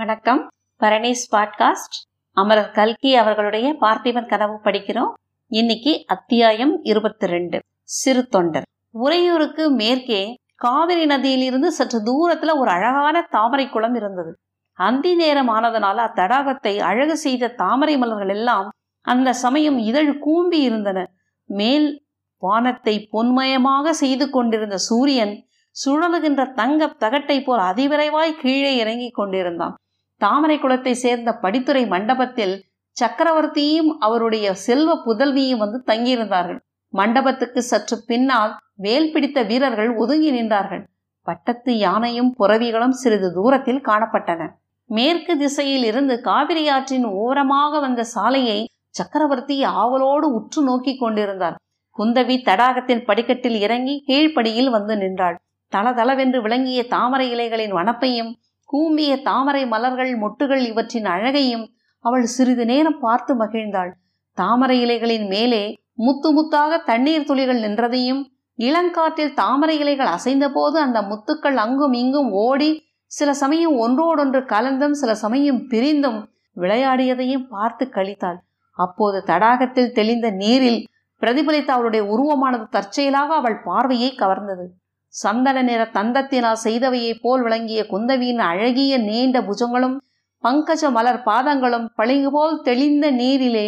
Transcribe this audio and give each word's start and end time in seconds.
வணக்கம். 0.00 0.48
பரணீஸ் 0.80 1.24
பாட்காஸ்ட். 1.32 1.96
அமரர் 2.32 2.70
கல்கி 2.70 3.16
அவர்களுடைய 3.16 3.76
பார்த்திபன் 3.80 4.28
கனவு 4.28 4.60
படிக்கிறோம். 4.64 5.12
இன்னைக்கு 5.46 6.04
அத்தியாயம் 6.06 6.82
இருபத்தி 6.82 7.26
ரெண்டு 7.26 7.60
சிறு 7.82 8.26
தொண்டர். 8.26 8.62
உறையூருக்கு 8.90 9.70
மேற்கே 9.70 10.34
காவிரி 10.54 11.06
நதியிலிருந்து 11.06 11.66
சற்று 11.66 11.98
தூரத்துல 12.02 12.58
ஒரு 12.58 12.70
அழகான 12.70 13.26
தாமரை 13.30 13.68
குளம் 13.68 13.94
இருந்தது. 13.94 14.36
அந்தி 14.72 15.14
நேரம் 15.14 15.48
ஆனதனால 15.48 15.98
அத்தடாகத்தை 16.06 16.78
அழகு 16.78 17.16
செய்த 17.16 17.48
தாமரை 17.48 17.98
மலர்கள் 17.98 18.28
எல்லாம் 18.28 18.70
அந்த 19.00 19.32
சமயம் 19.32 19.78
இதழ் 19.78 20.18
கூம்பி 20.18 20.60
இருந்தன. 20.60 21.12
மேல் 21.44 22.04
வானத்தை 22.36 23.08
பொன்மயமாக 23.12 23.90
செய்து 23.90 24.30
கொண்டிருந்த 24.30 24.76
சூரியன் 24.76 25.48
சுழலுகின்ற 25.84 26.52
தங்க 26.52 26.86
தகட்டை 26.86 27.44
போல் 27.44 27.58
அதிவிரைவாய் 27.58 28.32
கீழே 28.32 28.76
இறங்கிக் 28.76 29.14
கொண்டிருந்தான். 29.14 29.76
தாமரை 30.20 30.56
குளத்தை 30.58 30.94
சேர்ந்த 30.94 31.30
படித்துறை 31.42 31.82
மண்டபத்தில் 31.86 32.54
சக்கரவர்த்தியும் 32.96 33.90
அவருடைய 33.98 34.46
செல்வ 34.66 34.90
புதல்வியும் 35.06 35.62
வந்து 35.64 35.78
தங்கியிருந்தார்கள். 35.86 36.60
மண்டபத்துக்கு 36.94 37.60
சற்று 37.62 37.96
பின்னால் 38.06 38.52
வேல் 38.76 39.10
பிடித்த 39.12 39.38
வீரர்கள் 39.42 39.90
ஒதுங்கி 39.94 40.30
நின்றார்கள். 40.32 40.82
பட்டத்து 41.26 41.72
யானையும் 41.78 42.30
புறவிகளும் 42.38 42.96
சிறிது 43.02 43.28
தூரத்தில் 43.32 43.82
காணப்பட்டன. 43.84 44.42
மேற்கு 44.90 45.32
திசையில் 45.38 45.84
இருந்து 45.84 46.14
காவிரி 46.20 46.64
ஆற்றின் 46.68 47.06
ஓரமாக 47.22 47.80
வந்த 47.80 48.02
சாலையை 48.14 48.58
சக்கரவர்த்தி 48.90 49.56
ஆவலோடு 49.80 50.26
உற்று 50.34 50.60
நோக்கி 50.62 50.94
கொண்டிருந்தார். 50.96 51.56
குந்தவி 51.98 52.36
தடாகத்தின் 52.48 53.04
படிக்கட்டில் 53.04 53.58
இறங்கி 53.60 53.94
கீழ்ப்படியில் 54.08 54.70
வந்து 54.70 54.94
நின்றாள். 54.96 55.36
தளதளவென்று 55.72 56.38
விளங்கிய 56.42 56.80
தாமரை 56.86 57.26
இலைகளின் 57.34 57.74
வனப்பையும் 57.74 58.30
கூம்பிய 58.72 59.12
தாமரை 59.22 59.62
மலர்கள் 59.66 60.12
மொட்டுகள் 60.18 60.62
இவற்றின் 60.70 61.08
அழகையும் 61.14 61.64
அவள் 62.04 62.26
சிறிது 62.34 62.64
நேரம் 62.64 63.00
பார்த்து 63.00 63.32
மகிழ்ந்தாள். 63.34 63.90
தாமரை 64.38 64.76
இலைகளின் 64.84 65.26
மேலே 65.26 65.62
முத்து 65.98 66.28
முத்தாக 66.36 66.78
தண்ணீர் 66.84 67.24
துளிகள் 67.24 67.60
நின்றதையும் 67.60 68.20
இளங்காற்றில் 68.58 69.32
தாமரை 69.34 69.76
இலைகள் 69.78 70.10
அசைந்த 70.16 70.46
போது 70.50 70.76
அந்த 70.78 70.98
முத்துக்கள் 71.02 71.58
அங்கும் 71.64 71.92
இங்கும் 71.92 72.30
ஓடி 72.44 72.70
சில 73.10 73.30
சமயம் 73.34 73.76
ஒன்றோடொன்று 73.76 74.40
கலந்தும் 74.44 74.92
சில 74.92 75.14
சமயம் 75.14 75.60
பிரிந்தும் 75.68 76.18
விளையாடியதையும் 76.56 77.46
பார்த்து 77.48 77.84
கழித்தாள். 77.94 78.38
அப்போது 78.78 79.18
தடாகத்தில் 79.26 79.94
தெளிந்த 79.98 80.26
நீரில் 80.42 80.80
பிரதிபலித்த 81.22 81.70
அவளுடைய 81.76 82.02
உருவமானது 82.12 82.66
தற்செயலாக 82.68 83.30
அவள் 83.34 83.58
பார்வையை 83.62 84.10
கவர்ந்தது. 84.18 84.66
சந்தன 85.14 85.62
நிற 85.62 85.82
தந்தத்தினால் 85.94 86.62
செய்தவையைப் 86.64 87.22
போல் 87.22 87.42
விளங்கிய 87.42 87.80
குந்தவியின் 87.90 88.42
அழகிய 88.50 88.92
நீண்ட 88.98 89.38
புஜங்களும் 89.40 89.96
பங்கஜ 90.44 90.82
மலர் 90.90 91.20
பாதங்களும் 91.22 91.88
பளிங்கு 91.94 92.30
போல் 92.30 92.56
தெளிந்த 92.62 93.06
நீரிலே 93.10 93.66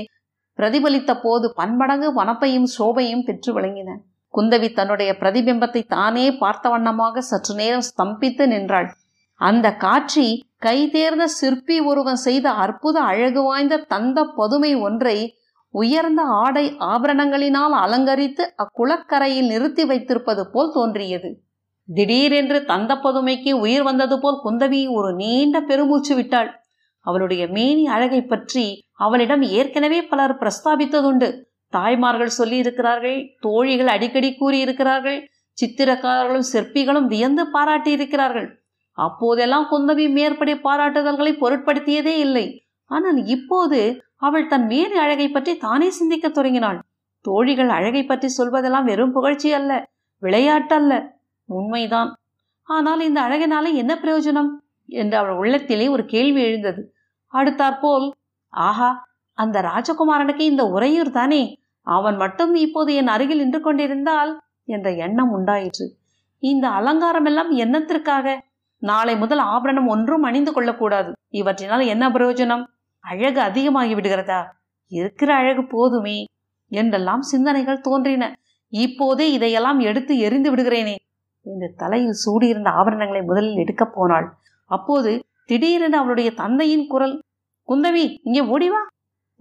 பிரதிபலித்த 0.59 1.13
போது 1.21 1.47
பன்மடங்கு 1.55 2.09
வனப்பையும் 2.13 2.69
சோபையும் 2.77 3.25
பெற்று 3.25 3.51
விளங்கின. 3.53 3.91
குந்தவி 4.35 4.69
தன்னுடைய 4.73 5.11
பிரதிபிம்பத்தை 5.21 5.83
தானே 5.87 6.27
பார்த்த 6.33 6.69
வண்ணமாக 6.69 7.23
சற்று 7.23 7.55
நேரம் 7.55 7.89
ஸ்தம்பித்து 7.91 8.45
நின்றாள். 8.47 8.89
அந்த 9.41 9.67
காட்சி 9.77 10.27
கைதேர்ந்த 10.63 11.25
சிற்பி 11.39 11.77
ஒருவன் 11.81 12.21
செய்த 12.27 12.47
அற்புத 12.65 12.97
அழகு 13.03 13.43
வாய்ந்த 13.43 13.85
தந்த 13.89 14.25
பதுமை 14.37 14.73
ஒன்றை 14.81 15.17
உயர்ந்த 15.75 16.23
ஆடை 16.43 16.65
ஆபரணங்களினால் 16.93 17.75
அலங்கரித்து 17.85 18.45
அக்குளக்கரையில் 18.63 19.51
நிறுத்தி 19.53 19.85
வைத்திருப்பது 19.85 20.43
போல் 20.51 20.73
தோன்றியது. 20.73 21.31
திடீரென்று 21.89 22.59
தந்த 22.65 22.93
பதுமைக்கு 22.97 23.53
உயிர் 23.65 23.85
வந்தது 23.89 24.17
போல் 24.21 24.43
குந்தவி 24.45 24.83
ஒரு 24.97 25.11
நீண்ட 25.15 25.57
பெருமூச்சு 25.71 26.15
விட்டாள். 26.15 26.51
அவளுடைய 27.07 27.43
மேனி 27.47 27.85
அழகை 27.87 28.21
பற்றி 28.23 28.67
அவளிடம் 28.97 29.45
ஏற்கனவே 29.59 30.01
பலர் 30.05 30.35
பிரஸ்தாபித்ததுண்டு. 30.43 31.29
தாய்மார்கள் 31.73 32.37
சொல்லி 32.39 32.57
இருக்கிறார்கள் 32.57 33.19
தோழிகள் 33.41 33.91
அடிக்கடி 33.95 34.31
கூறியிருக்கிறார்கள் 34.33 35.21
சித்திரக்காரர்களும் 35.59 36.51
சிற்பிகளும் 36.53 37.09
வியந்து 37.13 37.45
பாராட்டி 37.55 37.91
இருக்கிறார்கள் 37.91 38.49
அப்போதெல்லாம் 38.99 39.67
குந்தவி 39.71 40.07
மேற்படி 40.17 40.55
பாராட்டுதல்களை 40.67 41.33
பொருட்படுத்தியதே 41.43 42.15
இல்லை. 42.25 42.47
ஆனால் 42.91 43.19
இப்போது 43.35 43.79
அவள் 44.23 44.47
தன் 44.47 44.67
மேனி 44.67 44.97
அழகை 44.97 45.29
பற்றி 45.29 45.57
தானே 45.57 45.91
சிந்திக்க 45.91 46.29
தொடங்கினாள். 46.29 46.79
தோழிகள் 47.25 47.69
அழகை 47.69 48.03
பற்றி 48.05 48.29
சொல்வதெல்லாம் 48.39 48.85
வெறும் 48.85 49.13
புகழ்ச்சி 49.13 49.53
அல்ல 49.53 49.73
விளையாட்டு 50.23 50.75
அல்ல. 50.75 50.93
உண்மைதான். 51.49 52.11
ஆனால் 52.69 53.01
இந்த 53.01 53.21
அழகினால 53.21 53.67
என்ன 53.73 53.93
பிரயோஜனம்? 53.95 54.51
என்று 54.87 55.17
அவள் 55.17 55.37
உள்ளத்திலே 55.37 55.89
ஒரு 55.89 56.05
கேள்வி 56.05 56.43
எழுந்தது. 56.43 56.83
அடுத்தாற்போல் 57.33 58.07
ஆஹா 58.49 58.91
அந்த 59.39 59.59
ராஜகுமாரனுக்கு 59.61 60.41
இந்த 60.41 60.65
உறையூர் 60.65 61.11
தானே? 61.11 61.43
அவன் 61.87 62.17
மட்டும் 62.17 62.55
இப்போது 62.55 62.91
என் 62.95 63.09
அருகில் 63.09 63.39
நின்று 63.39 63.61
கொண்டிருந்தால் 63.61 64.33
என்ற 64.65 64.89
எண்ணம் 64.91 65.31
உண்டாயிற்று. 65.31 65.87
இந்த 66.43 66.67
அலங்காரம் 66.69 67.25
எல்லாம் 67.25 67.51
என்னத்திற்காக? 67.57 68.37
நாளை 68.83 69.15
முதல் 69.17 69.43
ஆபரணம் 69.47 69.87
ஒன்றும் 69.87 70.23
அணிந்து 70.23 70.53
கொள்ளக்கூடாது. 70.53 71.11
இவற்றினால் 71.35 71.85
என்ன 71.87 72.05
பிரயோஜனம்? 72.09 72.65
அழகு 73.05 73.41
அதிகமாகி 73.41 73.95
விடுகிறதா? 73.95 74.41
இருக்கிற 74.93 75.31
அழகு 75.35 75.63
போதுமே 75.67 76.19
என்றெல்லாம் 76.73 77.23
சிந்தனைகள் 77.23 77.81
தோன்றின. 77.81 78.25
இப்போதே 78.73 79.27
இதையெல்லாம் 79.33 79.81
எடுத்து 79.81 80.19
எரிந்து 80.19 80.51
விடுகிறேனே 80.55 80.95
இந்த 81.47 81.73
தலையில் 81.77 82.17
சூடியிருந்த 82.25 82.69
ஆபரணங்களை 82.71 83.23
முதலில் 83.25 83.57
எடுக்கப் 83.57 83.95
போனாள். 83.95 84.27
அப்போது 84.71 85.25
திடீரென 85.45 85.99
அவளுடைய 85.99 86.31
தந்தையின் 86.35 86.87
குரல் 86.87 87.17
குந்தவி 87.69 88.05
இங்கே 88.23 88.43
ஓடிவா 88.55 88.81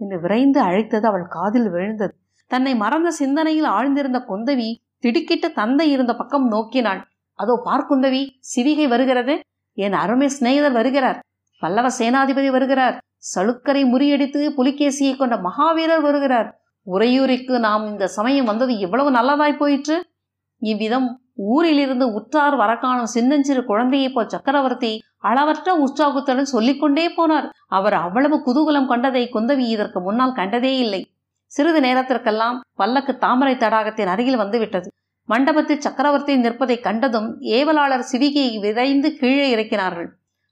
என்று 0.00 0.20
விரைந்து 0.20 0.60
அழைத்தது 0.60 1.06
அவள் 1.08 1.26
காதில் 1.26 1.68
விழுந்தது. 1.70 2.14
தன்னை 2.50 2.72
மறந்த 2.74 3.10
சிந்தனையில் 3.10 3.68
ஆழ்ந்திருந்த 3.68 4.18
குந்தவி 4.28 4.68
திடுக்கிட்டு 4.98 5.48
தந்தை 5.52 5.86
இருந்த 5.90 6.12
பக்கம் 6.14 6.46
நோக்கினாள். 6.52 7.00
அதோ 7.38 7.54
பார் 7.64 7.86
குந்தவி 7.90 8.22
சிவிகை 8.56 8.88
வருகிறது. 8.88 9.34
என் 9.78 9.92
அருமை 9.92 10.28
சிநேகிதர் 10.28 10.72
வருகிறார். 10.72 11.18
பல்லவ 11.62 11.88
சேனாதிபதி 11.98 12.50
வருகிறார். 12.50 12.96
சளுக்கரை 13.22 13.82
முறியடித்து 13.92 14.40
புலிகேசியை 14.58 15.16
கொண்ட 15.16 15.36
மகாவீரர் 15.36 16.00
வருகிறார். 16.00 16.48
உறையூரிக்கு 16.86 17.58
நாம் 17.58 17.84
இந்த 17.86 18.06
சமயம் 18.08 18.44
வந்தது 18.44 18.78
எவ்வளவு 18.78 19.10
நல்லதாய் 19.10 19.60
போயிற்று? 19.60 19.96
இவ்விதம் 20.58 21.08
ஊரிலிருந்து 21.34 22.06
உற்றார் 22.12 22.56
வரக்காணும் 22.56 23.12
சின்னஞ்சிறு 23.14 23.64
குழந்தையை 23.64 24.08
போல் 24.12 24.28
சக்கரவர்த்தி 24.28 24.92
அளவற்ற 25.18 25.74
உற்சாகத்துடன் 25.74 26.44
சொல்லிக்கொண்டே 26.44 27.06
போனார். 27.08 27.46
அவர் 27.68 27.92
அவ்வளவு 27.92 28.36
குதூகலம் 28.46 28.86
கொண்டதை 28.86 29.22
குந்தவி 29.34 29.66
இதற்கு 29.66 30.00
முன்னால் 30.00 30.32
கண்டதே 30.32 30.72
இல்லை. 30.78 31.02
சிறிது 31.52 31.80
நேரத்திற்கெல்லாம் 31.80 32.60
பல்லக்கு 32.72 33.18
தாமரை 33.18 33.54
தடாகத்தின் 33.54 34.06
அருகில் 34.06 34.36
வந்துவிட்டது. 34.36 34.88
மண்டபத்தில் 35.28 35.80
சக்கரவர்த்தி 35.80 36.36
நிற்பதை 36.36 36.80
கண்டதும் 36.80 37.28
ஏவலாளர் 37.40 38.08
சிவிகையை 38.12 38.54
விரைந்து 38.60 39.08
கீழே 39.16 39.46
இறக்கினார்கள். 39.54 40.08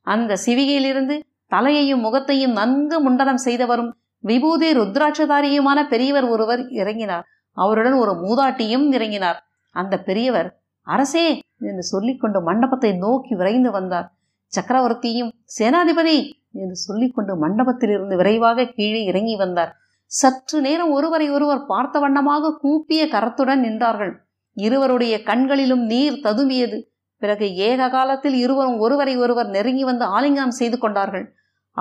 அந்த 0.06 0.38
சிவிகையிலிருந்து 0.47 1.16
தலையையும் 1.50 2.00
முகத்தையும் 2.00 2.53
நன்கு 2.53 2.97
முண்டனம் 3.00 3.43
செய்தவரும் 3.44 3.91
விபூதி 4.25 4.69
ருத்ராட்சதாரியுமான 4.72 5.78
பெரியவர் 5.88 6.27
ஒருவர் 6.28 6.62
இறங்கினார். 6.81 7.27
அவருடன் 7.56 7.97
ஒரு 7.97 8.12
மூதாட்டியும் 8.25 8.87
இறங்கினார். 8.93 9.38
அந்த 9.75 9.94
பெரியவர் 9.99 10.49
அரசே! 10.87 11.27
என்று 11.60 11.84
சொல்லிக்கொண்டு 11.84 12.39
மண்டபத்தை 12.41 12.91
நோக்கி 12.97 13.34
விரைந்து 13.34 13.71
வந்தார். 13.71 14.06
சக்கரவர்த்தியும் 14.53 15.33
சேனாதிபதி! 15.59 16.16
என்று 16.55 16.77
சொல்லிக்கொண்டு 16.77 17.33
மண்டபத்திலிருந்து 17.37 18.15
விரைவாக 18.16 18.69
கீழே 18.69 19.00
இறங்கி 19.05 19.37
வந்தார். 19.37 19.72
சற்று 20.10 20.59
நேரம் 20.60 20.93
ஒருவரை 20.93 21.27
ஒருவர் 21.31 21.66
பார்த்த 21.66 21.99
வண்ணமாக 21.99 22.55
கூப்பிய 22.56 23.03
கரத்துடன் 23.06 23.62
நின்றார்கள். 23.65 24.12
இருவருடைய 24.56 25.15
கண்களிலும் 25.22 25.84
நீர் 25.87 26.22
ததும்பியது. 26.25 26.78
பிறகு 27.22 27.47
ஏக 27.60 27.89
காலத்தில் 27.89 28.34
இருவரும் 28.34 28.78
ஒருவரை 28.78 29.15
ஒருவர் 29.16 29.48
நெருங்கி 29.48 29.84
வந்து 29.84 30.04
ஆலிங்கம் 30.16 30.59
செய்து 30.59 30.78
கொண்டார்கள். 30.78 31.27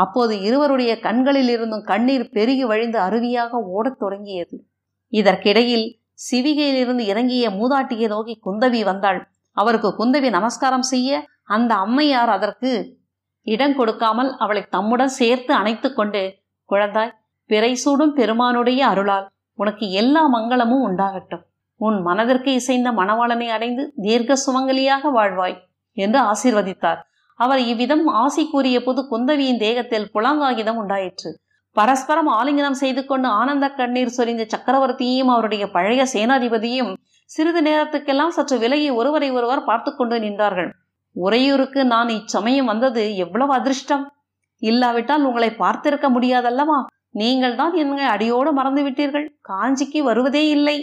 அப்போது 0.04 0.34
இருவருடைய 0.42 0.92
கண்களில் 1.00 1.50
இருந்தும் 1.50 1.84
கண்ணீர் 1.84 2.30
பெருகி 2.30 2.66
வழிந்து 2.66 3.00
அருவியாக 3.00 3.62
ஓடத் 3.76 4.00
தொடங்கியது. 4.00 4.56
இதற்கிடையில் 5.14 5.88
சிவிகையிலிருந்து 6.20 7.04
இறங்கிய 7.12 7.46
மூதாட்டியை 7.50 8.08
நோக்கி 8.08 8.36
குந்தவி 8.46 8.82
வந்தாள். 8.84 9.20
அவருக்கு 9.58 9.90
குந்தவி 10.00 10.30
நமஸ்காரம் 10.30 10.88
செய்ய. 10.92 11.10
அந்த 11.44 11.72
அம்மையார் 11.76 12.30
அதற்கு 12.30 12.72
இடம் 13.48 13.76
கொடுக்காமல் 13.76 14.32
அவளை 14.38 14.64
தம்முடன் 14.70 15.16
சேர்த்து 15.20 15.54
அணைத்து 15.54 15.90
கொண்டு 15.94 16.22
குழந்தாய் 16.70 17.16
பிறை 17.50 17.72
சூடும் 17.76 18.14
பெருமானுடைய 18.14 18.82
அருளால் 18.88 19.28
உனக்கு 19.60 19.86
எல்லா 19.92 20.24
மங்களமும் 20.34 20.84
உண்டாகட்டும். 20.88 21.44
உன் 21.82 21.98
மனதிற்கு 22.02 22.52
இசைந்த 22.54 22.90
மணவாளனை 22.92 23.48
அடைந்து 23.48 23.84
தீர்க்க 24.02 24.34
சுமங்கலியாக 24.46 25.12
வாழ்வாய் 25.16 25.58
என்று 25.98 26.20
ஆசீர்வதித்தார். 26.32 27.02
அவர் 27.40 27.62
இவ்விதம் 27.72 28.06
ஆசி 28.22 28.44
கூறிய 28.46 28.78
போது 28.84 29.02
குந்தவியின் 29.12 29.62
தேகத்தில் 29.66 30.10
புலங்காகிதம் 30.16 30.80
உண்டாயிற்று. 30.82 31.30
பரஸ்பரம் 31.76 32.30
ஆலிங்கனம் 32.40 32.80
செய்து 32.82 33.02
கொண்டு 33.06 33.28
ஆனந்த 33.40 33.66
கண்ணீர் 33.70 34.16
சொரிந்த 34.18 34.44
சக்கரவர்த்தியையும் 34.54 35.32
அவருடைய 35.34 35.64
பழைய 35.72 36.04
சேனாதிபதியும் 36.14 36.92
சிறிது 37.32 37.62
நேரத்துக்கெல்லாம் 37.62 38.36
சற்று 38.38 38.56
விலகி 38.60 38.90
ஒருவரை 38.90 39.30
ஒருவர் 39.32 39.64
பார்த்து 39.64 39.96
கொண்டு 39.96 40.16
நின்றார்கள். 40.20 40.70
உறையூருக்கு 41.16 41.82
நான் 41.86 42.10
இச்சமயம் 42.10 42.66
வந்தது 42.66 43.04
எவ்வளவு 43.16 43.54
அதிர்ஷ்டம்? 43.54 44.06
இல்லாவிட்டால் 44.62 45.26
உங்களை 45.26 45.50
பார்த்திருக்க 45.60 46.08
முடியாதல்லவா? 46.16 46.80
நீங்கள் 47.12 47.56
தான் 47.56 47.74
என்னை 47.74 48.06
அடியோடு 48.06 48.52
மறந்து 48.54 48.82
விட்டீர்கள். 48.88 49.28
காஞ்சிக்கு 49.50 50.00
வருவதே 50.04 50.44
இல்லை 50.50 50.78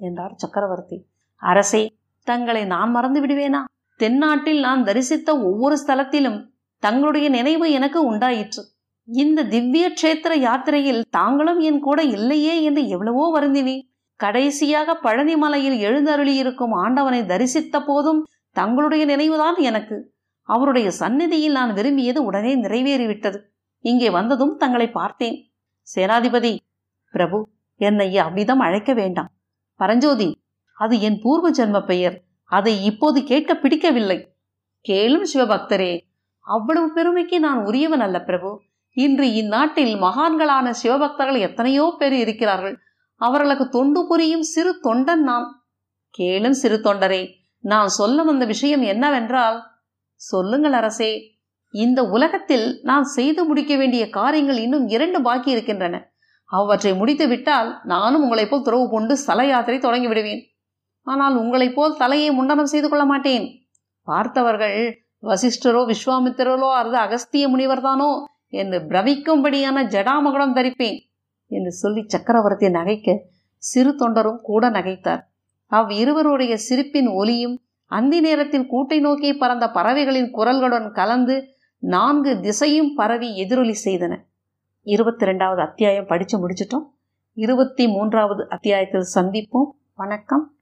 என்றார் 0.00 0.34
சக்கரவர்த்தி. 0.36 0.98
அரசே 1.42 1.82
தங்களை 2.26 2.62
நான் 2.64 2.90
மறந்து 2.90 3.20
விடுவேனா? 3.20 3.62
தென்னாட்டில் 3.96 4.60
நான் 4.60 4.84
தரிசித்த 4.84 5.28
ஒவ்வொரு 5.28 5.76
ஸ்தலத்திலும் 5.86 6.38
தங்களுடைய 6.78 7.28
நினைவு 7.28 7.70
எனக்கு 7.70 8.04
உண்டாயிற்று. 8.04 8.62
இந்த 9.04 9.44
திவ்ய 9.44 9.90
கஷேத்திர 9.90 10.34
யாத்திரையில் 10.36 11.02
தாங்களும் 11.10 11.58
என் 11.58 11.78
கூட 11.78 12.02
இல்லையே 12.02 12.62
என்று 12.62 12.88
எவ்வளவோ 12.88 13.30
வருந்தினேன் 13.30 13.84
கடைசியாக 14.16 14.94
பழனி 14.94 15.36
மலையில் 15.36 15.78
எழுந்தருளியிருக்கும் 15.80 16.74
ஆண்டவனை 16.74 17.20
தரிசித்த 17.22 17.80
போதும் 17.86 18.22
தங்களுடைய 18.52 19.04
நினைவுதான் 19.04 19.56
எனக்கு. 19.56 20.14
அவருடைய 20.42 20.90
சந்நிதியில் 20.90 21.52
நான் 21.52 21.72
விரும்பியது 21.72 22.24
உடனே 22.24 22.56
நிறைவேறிவிட்டது. 22.56 23.38
இங்கே 23.80 24.10
வந்ததும் 24.10 24.56
தங்களை 24.56 24.90
பார்த்தேன். 24.90 25.36
சேனாதிபதி 25.96 26.56
பிரபு 27.10 27.48
என்னை 27.80 28.18
அவ்விதம் 28.18 28.58
அழைக்க 28.58 28.92
வேண்டாம். 28.92 29.30
பரஞ்சோதி 29.80 30.28
அது 30.72 31.00
என் 31.00 31.18
பூர்வ 31.22 31.50
ஜென்ம 31.50 31.84
பெயர். 31.84 32.25
அதை 32.46 32.84
இப்போது 32.84 33.24
கேட்க 33.24 33.54
பிடிக்கவில்லை. 33.54 34.34
கேளும் 34.88 35.26
சிவபக்தரே 35.34 36.00
அவ்வளவு 36.40 36.92
பெருமைக்கு 36.92 37.40
நான் 37.40 37.64
உரியவன் 37.64 38.00
அல்ல 38.00 38.22
பிரபு. 38.22 38.62
இன்று 38.90 39.32
இந்நாட்டில் 39.32 39.94
மகான்களான 40.02 40.74
சிவபக்தர்கள் 40.82 41.38
எத்தனையோ 41.38 41.94
பேர் 41.98 42.12
இருக்கிறார்கள். 42.12 42.78
அவர்களுக்கு 43.16 43.68
தொண்டு 43.68 44.06
புரியும் 44.06 44.42
சிறு 44.42 44.80
தொண்டன் 44.82 45.22
நான். 45.22 45.66
கேளும் 46.18 46.50
சிறு 46.50 46.80
தொண்டரே 46.84 47.28
நான் 47.58 47.88
சொல்ல 47.88 48.22
வந்த 48.22 48.44
விஷயம் 48.44 48.82
என்னவென்றால் 48.82 49.62
சொல்லுங்கள் 50.14 50.72
அரசே 50.72 51.38
இந்த 51.70 52.02
உலகத்தில் 52.02 52.78
நான் 52.82 53.04
செய்து 53.04 53.44
முடிக்க 53.44 53.76
வேண்டிய 53.76 54.10
காரியங்கள் 54.10 54.56
இன்னும் 54.56 54.88
இரண்டு 54.88 55.22
பாக்கி 55.22 55.50
இருக்கின்றன. 55.50 56.12
அவற்றை 56.44 56.94
முடித்து 56.94 57.28
விட்டால் 57.28 57.80
நானும் 57.84 58.22
உங்களைப் 58.22 58.50
போல் 58.50 58.62
துறவு 58.62 58.90
கொண்டு 58.90 59.16
ஸ்தல 59.16 59.46
யாத்திரை 59.46 59.78
தொடங்கி 59.80 60.06
விடுவேன். 60.06 60.55
ஆனால் 61.06 61.36
உங்களைப் 61.36 61.74
போல் 61.74 61.96
தலையை 61.96 62.30
முண்டனம் 62.30 62.72
செய்து 62.72 62.88
கொள்ள 62.88 63.04
மாட்டேன். 63.04 63.68
பார்த்தவர்கள் 64.02 65.02
வசிஷ்டரோ 65.22 65.82
விஸ்வாமித்திரரோ 65.86 66.72
அல்லது 66.72 66.96
அகஸ்திய 66.96 67.48
முனிவர்தானோ 67.48 68.24
என்று 68.48 68.78
பிரவிக்கும்படியான 68.78 69.84
ஜடாமகுடம் 69.84 70.54
தரிப்பேன் 70.54 70.98
என்று 71.46 71.72
சொல்லி 71.72 72.04
சக்கரவர்த்தி 72.06 72.66
நகைக்க 72.66 73.18
சிறு 73.56 73.94
தொண்டரும் 73.98 74.40
கூட 74.40 74.70
நகைத்தார். 74.70 75.20
அவ் 75.66 75.90
இருவருடைய 75.90 76.56
சிரிப்பின் 76.56 77.08
ஒலியும் 77.08 77.60
அந்தி 77.86 78.20
நேரத்தில் 78.20 78.72
கூட்டை 78.72 79.00
நோக்கி 79.00 79.32
பறந்த 79.32 79.70
பறவைகளின் 79.70 80.34
குரல்களுடன் 80.34 80.90
கலந்து 80.90 81.44
நான்கு 81.78 82.40
திசையும் 82.40 82.94
பரவி 82.94 83.36
எதிரொலி 83.36 83.74
செய்தன. 83.84 84.16
இருபத்தி 84.82 85.26
ரெண்டாவது 85.26 85.60
அத்தியாயம் 85.60 86.06
படித்து 86.06 86.48
முடிச்சிட்டோம். 86.48 86.86
இருபத்தி 87.34 87.88
மூன்றாவது 87.88 88.48
அத்தியாயத்தில் 88.48 89.08
சந்திப்போம். 89.14 89.70
வணக்கம். 89.94 90.55